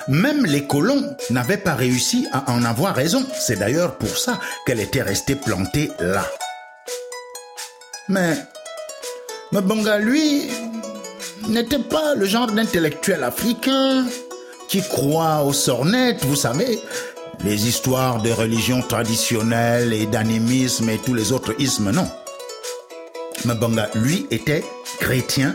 [0.08, 3.24] même les colons n'avaient pas réussi à en avoir raison.
[3.38, 6.26] C'est d'ailleurs pour ça qu'elle était restée plantée là.
[8.08, 8.36] Mais
[9.52, 10.50] Mbonga, lui,
[11.48, 14.04] n'était pas le genre d'intellectuel africain
[14.68, 16.80] qui croit aux sornettes, vous savez,
[17.44, 22.08] les histoires de religion traditionnelle et d'animisme et tous les autres ismes, non.
[23.44, 24.64] Mbonga, lui, était
[24.98, 25.54] chrétien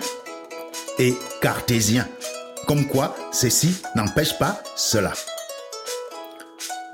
[1.00, 2.08] et cartésien.
[2.68, 5.14] Comme quoi, ceci n'empêche pas cela.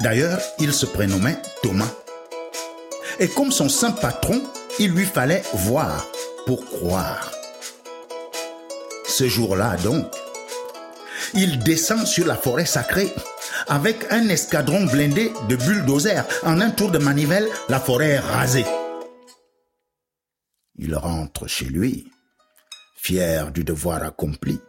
[0.01, 1.91] D'ailleurs, il se prénommait Thomas.
[3.19, 4.41] Et comme son saint patron,
[4.79, 6.07] il lui fallait voir
[6.45, 7.31] pour croire.
[9.05, 10.07] Ce jour-là donc,
[11.33, 13.13] il descend sur la forêt sacrée
[13.67, 16.25] avec un escadron blindé de bulldozers.
[16.43, 18.65] En un tour de manivelle, la forêt est rasée.
[20.75, 22.11] Il rentre chez lui,
[22.95, 24.59] fier du devoir accompli.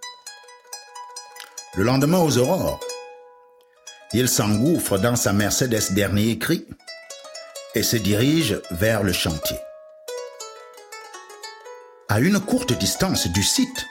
[1.74, 2.80] Le lendemain aux aurores,
[4.12, 6.66] il s'engouffre dans sa Mercedes dernier cri
[7.74, 9.56] et se dirige vers le chantier.
[12.12, 13.86] À une courte distance du site,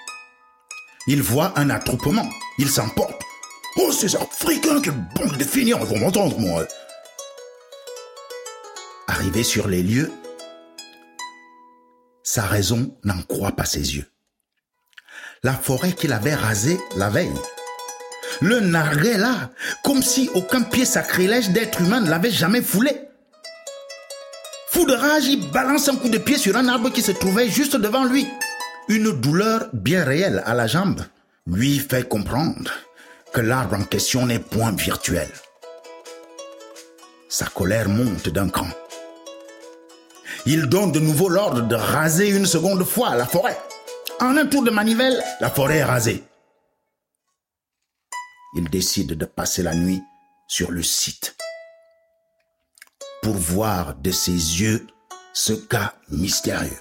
[1.07, 2.29] il voit un attroupement.
[2.59, 3.19] Il s'emporte.
[3.77, 6.67] Oh, ces Africains, quelle bande de finir, ils vont m'entendre, moi.
[9.07, 10.11] Arrivé sur les lieux,
[12.21, 14.05] sa raison n'en croit pas ses yeux.
[15.41, 17.33] La forêt qu'il avait rasée la veille
[18.39, 19.49] le narguait là,
[19.83, 23.01] comme si aucun pied sacrilège d'être humain ne l'avait jamais foulé.
[24.87, 27.75] De rage, il balance un coup de pied sur un arbre qui se trouvait juste
[27.75, 28.27] devant lui.
[28.89, 31.01] Une douleur bien réelle à la jambe
[31.47, 32.71] lui fait comprendre
[33.31, 35.29] que l'arbre en question n'est point virtuel.
[37.29, 38.67] Sa colère monte d'un cran.
[40.45, 43.57] Il donne de nouveau l'ordre de raser une seconde fois la forêt.
[44.19, 46.23] En un tour de manivelle, la forêt est rasée
[48.53, 50.03] il décide de passer la nuit
[50.47, 51.35] sur le site
[53.21, 54.87] pour voir de ses yeux
[55.33, 56.79] ce cas mystérieux.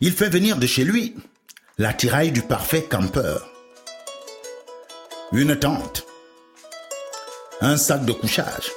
[0.00, 1.16] Il fait venir de chez lui
[1.78, 3.50] l'attirail du parfait campeur.
[5.32, 6.06] Une tente,
[7.60, 8.70] un sac de couchage,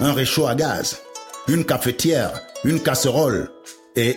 [0.00, 1.02] un réchaud à gaz,
[1.48, 2.32] une cafetière,
[2.64, 3.50] une casserole
[3.96, 4.16] et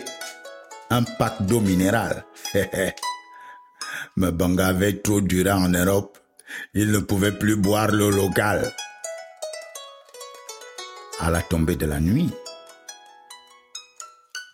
[0.90, 2.24] un pack d'eau minérale.
[4.16, 6.18] Mais Banga avait trop duré en Europe.
[6.74, 8.72] Il ne pouvait plus boire l'eau locale.
[11.18, 12.30] À la tombée de la nuit,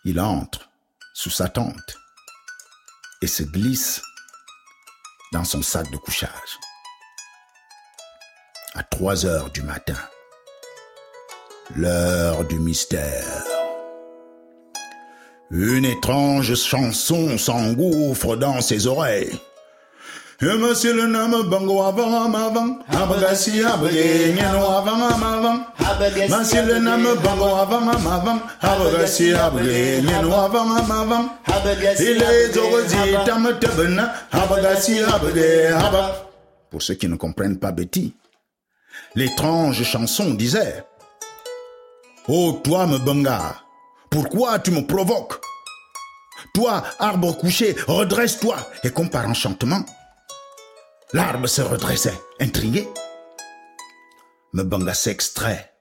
[0.05, 0.69] il entre
[1.13, 1.97] sous sa tente
[3.21, 4.01] et se glisse
[5.33, 6.59] dans son sac de couchage.
[8.75, 9.97] À 3 heures du matin,
[11.75, 13.43] l'heure du mystère.
[15.51, 19.37] Une étrange chanson s'engouffre dans ses oreilles.
[20.43, 25.65] Monsieur le nom bango avant avant abagasi abage nyano avant avant
[26.29, 31.29] Monsieur le nom bango avant avant abagasi abage nyano avant avant
[31.97, 36.11] Il est orodi tam tabana abagasi abage abag
[36.69, 38.13] Pour ceux qui ne comprennent pas Betty,
[39.15, 40.83] l'étrange chanson disait
[42.27, 43.55] Oh toi me banga,
[44.09, 45.39] pourquoi tu me provoques?
[46.53, 48.55] Toi, arbre couché, redresse-toi.
[48.83, 49.83] Et comme par enchantement,
[51.13, 52.87] L'arbre se redressait, intrigué.
[54.53, 55.71] Mbanga s'extrait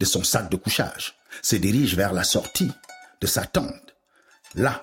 [0.00, 2.72] de son sac de couchage, se dirige vers la sortie
[3.20, 3.94] de sa tente.
[4.54, 4.80] Là,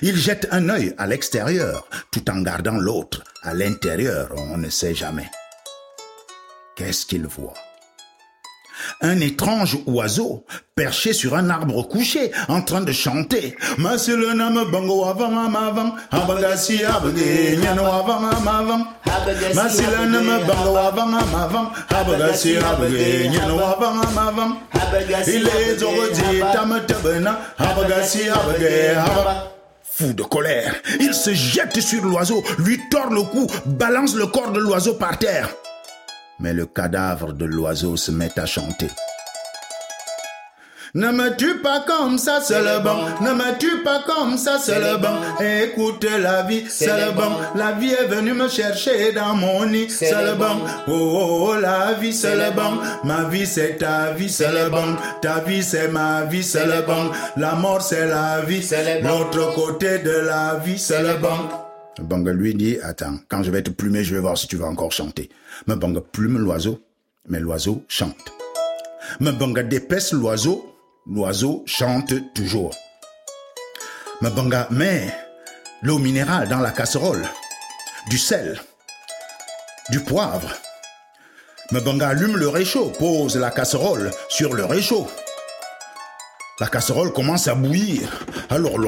[0.00, 4.94] il jette un œil à l'extérieur, tout en gardant l'autre à l'intérieur, on ne sait
[4.94, 5.28] jamais.
[6.76, 7.54] Qu'est-ce qu'il voit?
[9.00, 13.56] Un étrange oiseau perché sur un arbre couché en train de chanter.
[13.78, 18.86] Masilunam bango avant avant, abagasi abage, nyano avant avant.
[19.54, 24.56] Masilunam bango avant avant, abagasi abage, nyano avant avant.
[25.26, 29.40] Il est orodi tam tabena, abagasi abage, abagasi.
[29.98, 34.52] Fou de colère, il se jette sur l'oiseau, lui tord le cou, balance le corps
[34.52, 35.48] de l'oiseau par terre.
[36.38, 38.90] Mais le cadavre de l'oiseau se met à chanter.
[40.96, 42.96] Ne me tue pas comme ça, c'est le bon.
[43.20, 45.44] Ne me tue pas comme ça, c'est le bon.
[45.44, 47.36] Écoute la vie, c'est le bon.
[47.54, 50.56] La vie est venue me chercher dans mon nid, c'est le bon.
[50.88, 52.78] Oh, oh, oh, la vie, c'est le bon.
[53.04, 54.96] Ma vie, c'est ta vie, c'est le bon.
[55.20, 57.10] Ta vie, c'est ma vie, c'est le bon.
[57.36, 58.66] La mort, c'est la vie.
[59.02, 61.48] L'autre côté de la vie, c'est le bon.
[62.00, 64.66] Banga lui dit, attends, quand je vais te plumer, je vais voir si tu vas
[64.66, 65.30] encore chanter.
[65.66, 66.82] Me banga plume l'oiseau,
[67.28, 68.32] mais l'oiseau chante.
[69.20, 70.76] Me banga d'épaisse l'oiseau,
[71.06, 72.74] l'oiseau chante toujours.
[74.20, 75.12] Me banga met
[75.82, 77.26] l'eau minérale dans la casserole,
[78.10, 78.60] du sel,
[79.90, 80.52] du poivre.
[81.72, 85.08] Me banga allume le réchaud, pose la casserole sur le réchaud.
[86.60, 88.08] La casserole commence à bouillir.
[88.48, 88.78] Alors,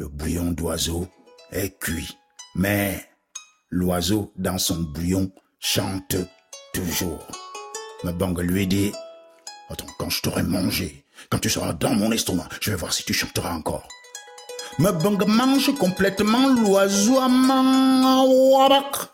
[0.00, 1.08] Le bouillon d'oiseau
[1.52, 2.18] est cuit,
[2.54, 3.08] mais
[3.70, 5.30] l'oiseau dans son bouillon
[5.60, 6.16] chante
[6.72, 7.26] toujours.
[8.04, 8.92] Ma bangue lui dit,
[9.68, 13.04] attends, quand je t'aurai mangé, quand tu seras dans mon estomac, je vais voir si
[13.04, 13.88] tu chanteras encore.
[14.78, 19.08] Ma bangue mange complètement l'oiseau à Mangawabak.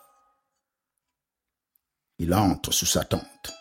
[2.18, 3.52] Il entre sous sa tente,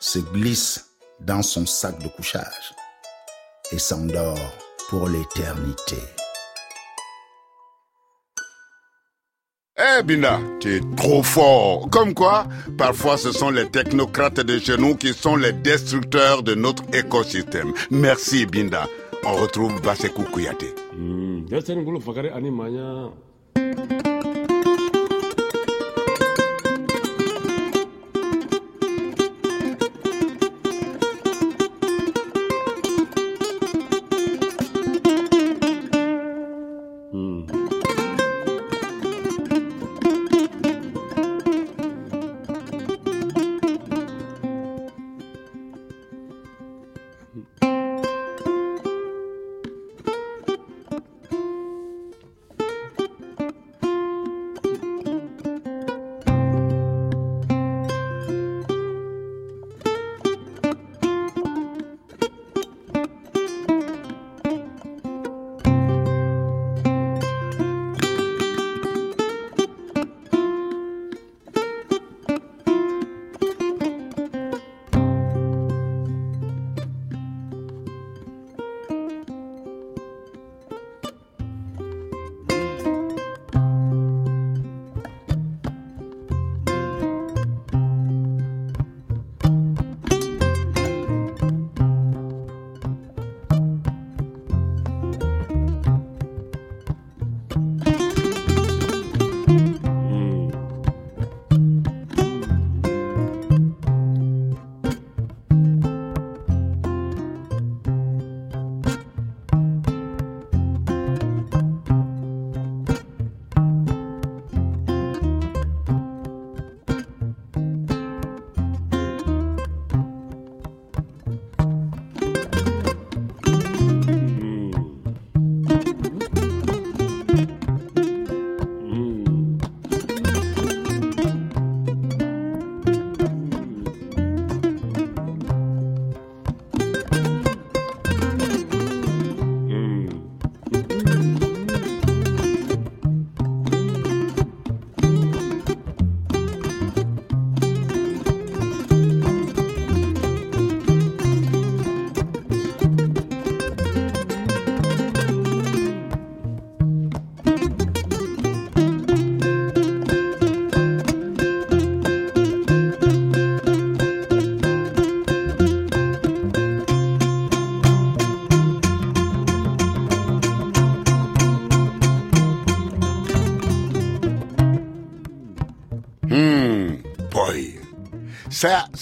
[0.00, 0.86] se glisse
[1.20, 2.74] dans son sac de couchage
[3.72, 4.38] et s'endort
[4.88, 5.98] pour l'éternité.
[9.84, 11.88] Eh Binda, tu es trop fort.
[11.90, 12.46] Comme quoi,
[12.78, 17.72] parfois ce sont les technocrates de chez nous qui sont les destructeurs de notre écosystème.
[17.90, 18.86] Merci Binda.
[19.24, 20.66] On retrouve Basekou Kouyaté.
[20.96, 21.46] Hmm,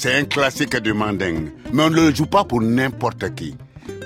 [0.00, 1.52] c'est un classique du mandingue.
[1.74, 3.54] Mais on ne le joue pas pour n'importe qui.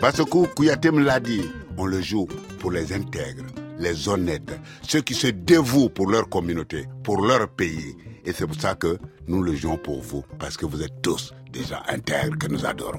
[0.00, 1.42] Parce que Kouyaté me l'a dit,
[1.76, 2.26] on le joue
[2.58, 3.44] pour les intègres,
[3.78, 7.94] les honnêtes, ceux qui se dévouent pour leur communauté, pour leur pays.
[8.24, 11.32] Et c'est pour ça que nous le jouons pour vous, parce que vous êtes tous
[11.52, 12.98] des gens intègres que nous adorons.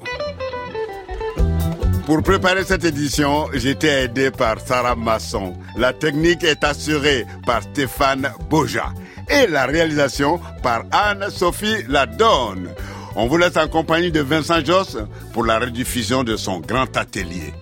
[2.06, 5.54] Pour préparer cette édition, j'étais aidé par Sarah Masson.
[5.76, 8.92] La technique est assurée par Stéphane Boja.
[9.28, 12.70] Et la réalisation par Anne-Sophie Ladonne.
[13.16, 14.96] On vous laisse en compagnie de Vincent Joss
[15.32, 17.52] pour la rediffusion de son grand atelier.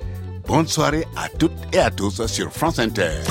[0.46, 3.22] Bonne soirée à toutes et à tous sur France Inter.